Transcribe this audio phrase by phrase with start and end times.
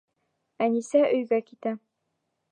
[0.67, 1.75] Әнисә өйгә китә.